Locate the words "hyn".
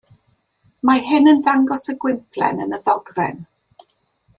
1.09-1.29